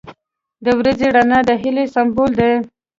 [0.65, 2.51] •د ورځې رڼا د هیلې سمبول دی.